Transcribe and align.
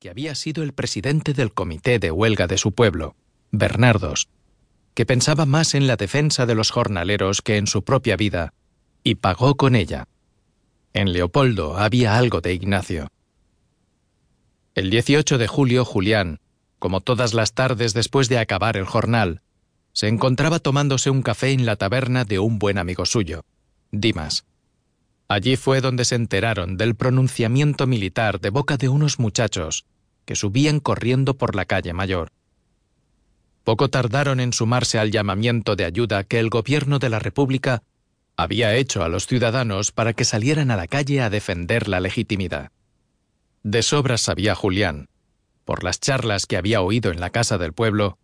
que 0.00 0.08
había 0.08 0.34
sido 0.34 0.62
el 0.62 0.72
presidente 0.72 1.34
del 1.34 1.52
comité 1.52 1.98
de 1.98 2.10
huelga 2.10 2.46
de 2.46 2.56
su 2.56 2.72
pueblo, 2.72 3.16
Bernardos, 3.50 4.30
que 4.94 5.04
pensaba 5.04 5.44
más 5.44 5.74
en 5.74 5.86
la 5.86 5.96
defensa 5.96 6.46
de 6.46 6.54
los 6.54 6.70
jornaleros 6.70 7.42
que 7.42 7.58
en 7.58 7.66
su 7.66 7.84
propia 7.84 8.16
vida, 8.16 8.54
y 9.04 9.16
pagó 9.16 9.56
con 9.56 9.76
ella. 9.76 10.08
En 10.94 11.12
Leopoldo 11.12 11.76
había 11.76 12.16
algo 12.16 12.40
de 12.40 12.54
Ignacio. 12.54 13.08
El 14.74 14.88
18 14.88 15.36
de 15.36 15.46
julio, 15.46 15.84
Julián, 15.84 16.40
como 16.78 17.02
todas 17.02 17.34
las 17.34 17.52
tardes 17.52 17.92
después 17.92 18.30
de 18.30 18.38
acabar 18.38 18.78
el 18.78 18.86
jornal, 18.86 19.42
se 19.92 20.08
encontraba 20.08 20.60
tomándose 20.60 21.10
un 21.10 21.20
café 21.20 21.50
en 21.50 21.66
la 21.66 21.76
taberna 21.76 22.24
de 22.24 22.38
un 22.38 22.58
buen 22.58 22.78
amigo 22.78 23.04
suyo, 23.04 23.42
Dimas. 23.90 24.46
Allí 25.30 25.54
fue 25.54 25.80
donde 25.80 26.04
se 26.04 26.16
enteraron 26.16 26.76
del 26.76 26.96
pronunciamiento 26.96 27.86
militar 27.86 28.40
de 28.40 28.50
boca 28.50 28.76
de 28.76 28.88
unos 28.88 29.20
muchachos 29.20 29.86
que 30.24 30.34
subían 30.34 30.80
corriendo 30.80 31.38
por 31.38 31.54
la 31.54 31.66
calle 31.66 31.92
mayor. 31.92 32.32
Poco 33.62 33.88
tardaron 33.88 34.40
en 34.40 34.52
sumarse 34.52 34.98
al 34.98 35.12
llamamiento 35.12 35.76
de 35.76 35.84
ayuda 35.84 36.24
que 36.24 36.40
el 36.40 36.50
gobierno 36.50 36.98
de 36.98 37.10
la 37.10 37.20
República 37.20 37.84
había 38.36 38.74
hecho 38.74 39.04
a 39.04 39.08
los 39.08 39.28
ciudadanos 39.28 39.92
para 39.92 40.14
que 40.14 40.24
salieran 40.24 40.72
a 40.72 40.76
la 40.76 40.88
calle 40.88 41.20
a 41.20 41.30
defender 41.30 41.86
la 41.86 42.00
legitimidad. 42.00 42.72
De 43.62 43.82
sobras 43.82 44.22
sabía 44.22 44.56
Julián, 44.56 45.10
por 45.64 45.84
las 45.84 46.00
charlas 46.00 46.46
que 46.46 46.56
había 46.56 46.80
oído 46.80 47.12
en 47.12 47.20
la 47.20 47.30
casa 47.30 47.56
del 47.56 47.72
pueblo, 47.72 48.18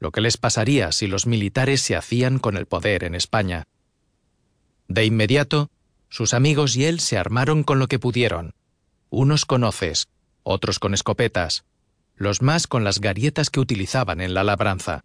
lo 0.00 0.10
que 0.10 0.20
les 0.20 0.36
pasaría 0.36 0.90
si 0.90 1.06
los 1.06 1.28
militares 1.28 1.80
se 1.80 1.94
hacían 1.94 2.40
con 2.40 2.56
el 2.56 2.66
poder 2.66 3.04
en 3.04 3.14
España. 3.14 3.68
De 4.88 5.04
inmediato, 5.04 5.70
sus 6.10 6.34
amigos 6.34 6.76
y 6.76 6.84
él 6.84 7.00
se 7.00 7.16
armaron 7.16 7.62
con 7.62 7.78
lo 7.78 7.86
que 7.86 8.00
pudieron, 8.00 8.52
unos 9.10 9.46
con 9.46 9.62
hoces, 9.62 10.08
otros 10.42 10.80
con 10.80 10.92
escopetas, 10.92 11.64
los 12.16 12.42
más 12.42 12.66
con 12.66 12.84
las 12.84 13.00
garietas 13.00 13.48
que 13.48 13.60
utilizaban 13.60 14.20
en 14.20 14.34
la 14.34 14.44
labranza. 14.44 15.04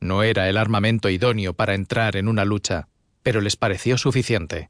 No 0.00 0.24
era 0.24 0.48
el 0.48 0.56
armamento 0.56 1.08
idóneo 1.08 1.54
para 1.54 1.74
entrar 1.74 2.16
en 2.16 2.28
una 2.28 2.44
lucha, 2.44 2.88
pero 3.22 3.40
les 3.40 3.56
pareció 3.56 3.96
suficiente. 3.96 4.68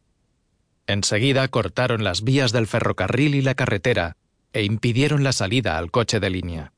Enseguida 0.87 1.49
cortaron 1.49 2.05
las 2.05 2.23
vías 2.23 2.53
del 2.53 2.67
ferrocarril 2.67 3.35
y 3.35 3.43
la 3.43 3.55
carretera 3.55 4.17
e 4.53 4.63
impidieron 4.63 5.25
la 5.25 5.33
salida 5.33 5.79
al 5.79 5.91
coche 5.91 6.21
de 6.21 6.31
línea. 6.31 6.73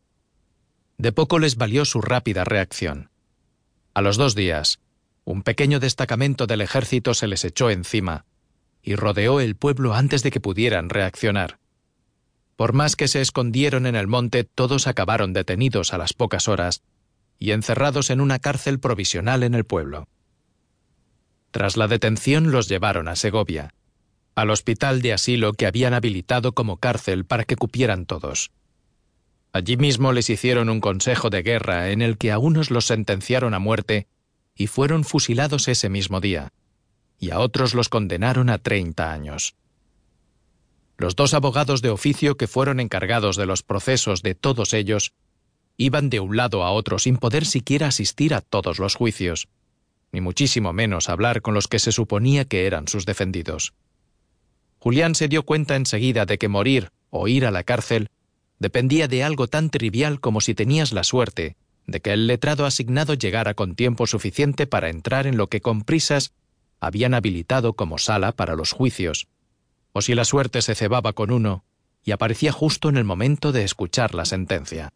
De 0.97 1.13
poco 1.13 1.39
les 1.39 1.57
valió 1.57 1.85
su 1.85 2.01
rápida 2.01 2.45
reacción. 2.45 3.11
A 3.93 4.03
los 4.03 4.17
dos 4.17 4.35
días, 4.35 4.79
un 5.25 5.43
pequeño 5.43 5.81
destacamento 5.81 6.47
del 6.47 6.61
ejército 6.61 7.13
se 7.13 7.27
les 7.27 7.45
echó 7.45 7.71
encima 7.71 8.25
y 8.83 8.95
rodeó 8.95 9.41
el 9.41 9.57
pueblo 9.57 9.95
antes 9.95 10.23
de 10.23 10.31
que 10.31 10.41
pudieran 10.41 10.89
reaccionar. 10.89 11.59
Por 12.57 12.73
más 12.73 12.97
que 12.97 13.07
se 13.07 13.21
escondieron 13.21 13.87
en 13.87 13.95
el 13.95 14.07
monte, 14.07 14.45
todos 14.45 14.87
acabaron 14.87 15.33
detenidos 15.33 15.93
a 15.93 15.99
las 15.99 16.13
pocas 16.13 16.49
horas 16.49 16.83
y 17.39 17.53
encerrados 17.53 18.11
en 18.11 18.21
una 18.21 18.39
cárcel 18.39 18.81
provisional 18.81 19.43
en 19.43 19.55
el 19.55 19.65
pueblo. 19.65 20.09
Tras 21.51 21.77
la 21.77 21.89
detención 21.89 22.51
los 22.51 22.69
llevaron 22.69 23.09
a 23.09 23.17
Segovia, 23.17 23.75
al 24.35 24.51
hospital 24.51 25.03
de 25.03 25.13
asilo 25.13 25.53
que 25.53 25.67
habían 25.67 25.95
habilitado 25.95 26.53
como 26.53 26.77
cárcel 26.77 27.25
para 27.25 27.45
que 27.45 27.57
cupieran 27.57 28.07
todos. 28.07 28.51
Allí 29.53 29.77
mismo 29.77 30.13
les 30.13 30.29
hicieron 30.31 30.69
un 30.69 30.81
consejo 30.81 31.31
de 31.31 31.43
guerra 31.43 31.91
en 31.91 32.03
el 32.03 32.19
que 32.19 32.33
a 32.33 32.39
unos 32.39 32.71
los 32.71 32.87
sentenciaron 32.87 33.55
a 33.55 33.59
muerte 33.59 34.07
y 34.55 34.67
fueron 34.67 35.05
fusilados 35.05 35.69
ese 35.69 35.89
mismo 35.89 36.21
día, 36.21 36.53
y 37.19 37.31
a 37.31 37.41
otros 37.41 37.75
los 37.75 37.89
condenaron 37.89 38.51
a 38.51 38.59
treinta 38.59 39.13
años. 39.13 39.55
Los 40.97 41.17
dos 41.17 41.35
abogados 41.35 41.83
de 41.83 41.91
oficio 41.91 42.37
que 42.37 42.49
fueron 42.49 42.81
encargados 42.81 43.37
de 43.37 43.47
los 43.47 43.63
procesos 43.63 44.23
de 44.23 44.35
todos 44.35 44.73
ellos 44.73 45.13
iban 45.77 46.11
de 46.11 46.21
un 46.21 46.37
lado 46.37 46.65
a 46.65 46.73
otro 46.73 46.99
sin 46.99 47.17
poder 47.17 47.45
siquiera 47.45 47.89
asistir 47.89 48.35
a 48.35 48.41
todos 48.41 48.79
los 48.79 48.97
juicios 48.97 49.49
ni 50.13 50.21
muchísimo 50.21 50.73
menos 50.73 51.09
hablar 51.09 51.43
con 51.43 51.55
los 51.55 51.69
que 51.69 51.79
se 51.79 51.93
suponía 51.93 52.45
que 52.45 52.67
eran 52.67 52.89
sus 52.89 53.07
defendidos. 53.07 53.75
Julián 54.79 55.15
se 55.15 55.29
dio 55.29 55.45
cuenta 55.45 55.77
enseguida 55.77 56.25
de 56.25 56.39
que 56.39 56.49
morir 56.49 56.91
o 57.11 57.29
ir 57.29 57.45
a 57.47 57.51
la 57.51 57.65
cárcel 57.65 58.09
dependía 58.59 59.09
de 59.09 59.23
algo 59.23 59.49
tan 59.49 59.71
trivial 59.71 60.21
como 60.21 60.41
si 60.41 60.55
tenías 60.55 60.93
la 60.93 61.05
suerte 61.05 61.57
de 61.87 62.01
que 62.01 62.13
el 62.13 62.27
letrado 62.27 62.67
asignado 62.67 63.15
llegara 63.15 63.55
con 63.55 63.75
tiempo 63.75 64.07
suficiente 64.07 64.67
para 64.67 64.91
entrar 64.91 65.27
en 65.27 65.37
lo 65.37 65.49
que 65.49 65.61
con 65.61 65.83
prisas 65.83 66.33
habían 66.81 67.15
habilitado 67.15 67.75
como 67.75 67.99
sala 67.99 68.33
para 68.33 68.55
los 68.55 68.73
juicios, 68.73 69.29
o 69.93 70.03
si 70.03 70.15
la 70.15 70.25
suerte 70.25 70.63
se 70.63 70.75
cebaba 70.75 71.13
con 71.13 71.31
uno 71.31 71.65
y 72.05 72.13
aparecía 72.13 72.53
justo 72.53 72.89
en 72.89 72.97
el 72.97 73.05
momento 73.05 73.53
de 73.53 73.65
escuchar 73.65 74.15
la 74.15 74.25
sentencia. 74.25 74.93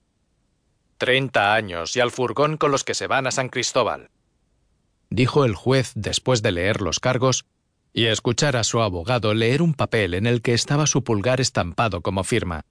Treinta 0.99 1.55
años 1.55 1.97
y 1.97 2.01
al 2.01 2.11
furgón 2.11 2.57
con 2.57 2.71
los 2.71 2.85
que 2.85 2.95
se 2.95 3.07
van 3.07 3.27
a 3.27 3.33
San 3.33 3.49
Cristóbal, 3.49 4.11
dijo 5.11 5.45
el 5.45 5.55
juez 5.55 5.93
después 5.95 6.43
de 6.43 6.53
leer 6.53 6.81
los 6.81 7.01
cargos 7.01 7.45
y 7.93 8.07
escuchar 8.07 8.57
a 8.57 8.65
su 8.65 8.81
abogado 8.81 9.35
leer 9.35 9.61
un 9.61 9.75
papel 9.75 10.15
en 10.15 10.27
el 10.27 10.41
que 10.41 10.55
estaba 10.55 10.87
su 10.87 11.05
pulgar 11.05 11.41
estampado 11.41 12.01
como 12.01 12.25
firma, 12.25 12.65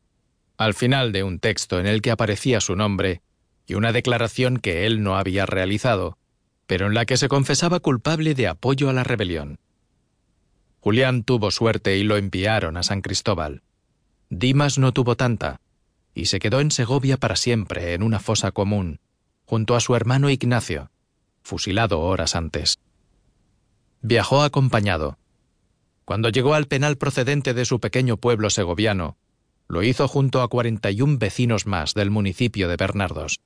al 0.58 0.74
final 0.74 1.12
de 1.12 1.24
un 1.24 1.40
texto 1.40 1.80
en 1.80 1.86
el 1.86 2.02
que 2.02 2.12
aparecía 2.12 2.62
su 2.62 2.76
nombre 2.76 3.22
y 3.68 3.76
una 3.76 3.92
declaración 3.92 4.58
que 4.58 4.86
él 4.86 5.04
no 5.04 5.18
había 5.18 5.46
realizado, 5.46 6.18
pero 6.72 6.88
en 6.88 6.94
la 6.94 7.06
que 7.06 7.18
se 7.18 7.28
confesaba 7.28 7.82
culpable 7.82 8.34
de 8.34 8.48
apoyo 8.48 8.90
a 8.90 8.94
la 8.94 9.04
rebelión. 9.04 9.60
Julián 10.80 11.24
tuvo 11.24 11.52
suerte 11.52 11.98
y 11.98 12.04
lo 12.04 12.16
enviaron 12.16 12.78
a 12.78 12.84
San 12.84 13.02
Cristóbal. 13.02 13.62
Dimas 14.30 14.78
no 14.78 14.94
tuvo 14.94 15.18
tanta, 15.18 15.60
y 16.16 16.28
se 16.28 16.40
quedó 16.40 16.62
en 16.62 16.72
Segovia 16.72 17.18
para 17.18 17.36
siempre 17.36 17.94
en 17.94 18.04
una 18.04 18.22
fosa 18.22 18.54
común, 18.54 19.02
junto 19.44 19.76
a 19.76 19.82
su 19.82 19.98
hermano 19.98 20.30
Ignacio, 20.30 20.92
fusilado 21.44 22.00
horas 22.00 22.38
antes. 22.38 22.80
Viajó 24.02 24.42
acompañado. 24.42 25.18
Cuando 26.06 26.30
llegó 26.30 26.54
al 26.54 26.68
penal 26.68 26.96
procedente 26.96 27.54
de 27.54 27.66
su 27.66 27.82
pequeño 27.82 28.16
pueblo 28.16 28.50
segoviano, 28.50 29.18
lo 29.68 29.84
hizo 29.84 30.08
junto 30.08 30.42
a 30.42 30.48
41 30.48 31.18
vecinos 31.18 31.68
más 31.68 31.96
del 31.96 32.12
municipio 32.12 32.70
de 32.70 32.78
Bernardos. 32.78 33.42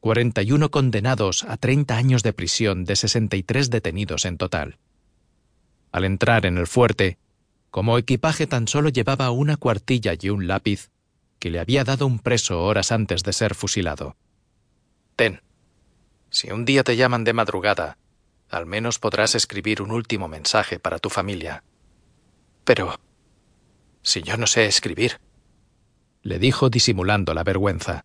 41 0.00 0.70
condenados 0.70 1.44
a 1.44 1.56
30 1.56 1.96
años 1.96 2.22
de 2.22 2.32
prisión 2.32 2.84
de 2.84 2.96
63 2.96 3.70
detenidos 3.70 4.24
en 4.24 4.38
total. 4.38 4.78
Al 5.92 6.04
entrar 6.04 6.46
en 6.46 6.56
el 6.56 6.66
fuerte, 6.66 7.18
como 7.70 7.98
equipaje 7.98 8.46
tan 8.46 8.66
solo 8.66 8.88
llevaba 8.88 9.30
una 9.30 9.56
cuartilla 9.56 10.14
y 10.18 10.30
un 10.30 10.46
lápiz 10.46 10.90
que 11.38 11.50
le 11.50 11.60
había 11.60 11.84
dado 11.84 12.06
un 12.06 12.18
preso 12.18 12.62
horas 12.62 12.92
antes 12.92 13.22
de 13.22 13.32
ser 13.32 13.54
fusilado. 13.54 14.16
Ten, 15.16 15.40
si 16.30 16.50
un 16.50 16.64
día 16.64 16.82
te 16.82 16.96
llaman 16.96 17.24
de 17.24 17.32
madrugada, 17.32 17.98
al 18.48 18.66
menos 18.66 18.98
podrás 18.98 19.34
escribir 19.34 19.82
un 19.82 19.90
último 19.90 20.28
mensaje 20.28 20.78
para 20.78 20.98
tu 20.98 21.10
familia. 21.10 21.62
Pero... 22.64 22.98
si 24.02 24.22
yo 24.22 24.36
no 24.36 24.46
sé 24.46 24.66
escribir, 24.66 25.20
le 26.22 26.38
dijo 26.38 26.70
disimulando 26.70 27.34
la 27.34 27.44
vergüenza. 27.44 28.04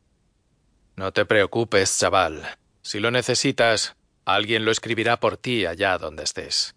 No 0.96 1.12
te 1.12 1.26
preocupes, 1.26 1.98
chaval. 1.98 2.44
Si 2.82 3.00
lo 3.00 3.12
necesitas, 3.12 3.96
alguien 4.24 4.66
lo 4.66 4.72
escribirá 4.72 5.20
por 5.20 5.38
ti 5.38 5.66
allá 5.66 5.98
donde 5.98 6.24
estés. 6.24 6.76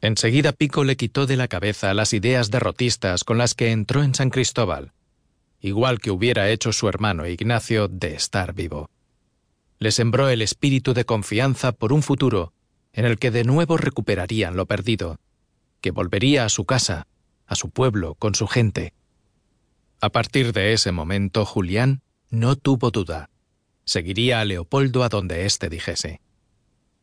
Enseguida 0.00 0.52
Pico 0.52 0.84
le 0.84 0.96
quitó 0.96 1.26
de 1.26 1.36
la 1.36 1.48
cabeza 1.48 1.94
las 1.94 2.12
ideas 2.12 2.50
derrotistas 2.50 3.24
con 3.24 3.38
las 3.38 3.54
que 3.54 3.70
entró 3.70 4.02
en 4.02 4.14
San 4.14 4.30
Cristóbal, 4.30 4.92
igual 5.60 6.00
que 6.00 6.10
hubiera 6.10 6.50
hecho 6.50 6.72
su 6.72 6.88
hermano 6.88 7.26
Ignacio 7.26 7.86
de 7.88 8.14
estar 8.14 8.52
vivo 8.52 8.88
le 9.82 9.90
sembró 9.90 10.28
el 10.28 10.42
espíritu 10.42 10.94
de 10.94 11.04
confianza 11.04 11.72
por 11.72 11.92
un 11.92 12.04
futuro 12.04 12.52
en 12.92 13.04
el 13.04 13.18
que 13.18 13.32
de 13.32 13.42
nuevo 13.42 13.76
recuperarían 13.76 14.54
lo 14.54 14.66
perdido, 14.66 15.18
que 15.80 15.90
volvería 15.90 16.44
a 16.44 16.50
su 16.50 16.64
casa, 16.64 17.08
a 17.46 17.56
su 17.56 17.70
pueblo, 17.70 18.14
con 18.14 18.36
su 18.36 18.46
gente. 18.46 18.92
A 20.00 20.10
partir 20.10 20.52
de 20.52 20.72
ese 20.72 20.92
momento, 20.92 21.44
Julián 21.44 22.00
no 22.32 22.56
tuvo 22.56 22.90
duda. 22.90 23.30
Seguiría 23.84 24.40
a 24.40 24.44
Leopoldo 24.44 25.04
a 25.04 25.08
donde 25.08 25.46
éste 25.46 25.68
dijese. 25.68 26.20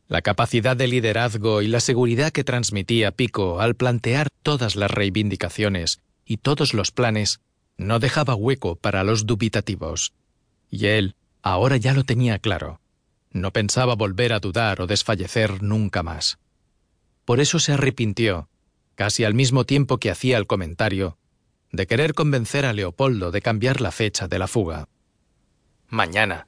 La 0.08 0.20
capacidad 0.20 0.76
de 0.76 0.88
liderazgo 0.88 1.62
y 1.62 1.68
la 1.68 1.80
seguridad 1.80 2.32
que 2.32 2.44
transmitía 2.44 3.12
Pico 3.12 3.60
al 3.60 3.76
plantear 3.76 4.28
todas 4.42 4.76
las 4.76 4.90
reivindicaciones 4.90 6.00
y 6.26 6.36
todos 6.36 6.74
los 6.74 6.90
planes 6.90 7.40
no 7.78 7.98
dejaba 7.98 8.34
hueco 8.34 8.76
para 8.76 9.04
los 9.04 9.24
dubitativos. 9.24 10.12
Y 10.68 10.84
él, 10.86 11.14
Ahora 11.42 11.76
ya 11.76 11.94
lo 11.94 12.04
tenía 12.04 12.38
claro. 12.38 12.80
No 13.32 13.52
pensaba 13.52 13.94
volver 13.94 14.32
a 14.32 14.40
dudar 14.40 14.80
o 14.80 14.86
desfallecer 14.86 15.62
nunca 15.62 16.02
más. 16.02 16.38
Por 17.24 17.40
eso 17.40 17.58
se 17.58 17.72
arrepintió, 17.72 18.48
casi 18.94 19.24
al 19.24 19.34
mismo 19.34 19.64
tiempo 19.64 19.98
que 19.98 20.10
hacía 20.10 20.36
el 20.36 20.46
comentario, 20.46 21.16
de 21.72 21.86
querer 21.86 22.14
convencer 22.14 22.66
a 22.66 22.72
Leopoldo 22.72 23.30
de 23.30 23.40
cambiar 23.40 23.80
la 23.80 23.92
fecha 23.92 24.28
de 24.28 24.38
la 24.38 24.48
fuga. 24.48 24.88
Mañana. 25.90 26.46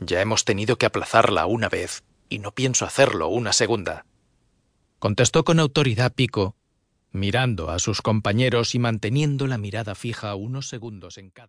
Ya 0.00 0.20
hemos 0.20 0.44
tenido 0.44 0.76
que 0.76 0.84
aplazarla 0.84 1.46
una 1.46 1.70
vez 1.70 2.04
y 2.28 2.40
no 2.40 2.52
pienso 2.52 2.84
hacerlo 2.84 3.28
una 3.28 3.54
segunda. 3.54 4.04
Contestó 4.98 5.44
con 5.44 5.60
autoridad 5.60 6.12
Pico, 6.12 6.56
mirando 7.10 7.70
a 7.70 7.78
sus 7.78 8.02
compañeros 8.02 8.74
y 8.74 8.78
manteniendo 8.78 9.46
la 9.46 9.56
mirada 9.56 9.94
fija 9.94 10.34
unos 10.34 10.68
segundos 10.68 11.16
en 11.16 11.30
cada. 11.30 11.44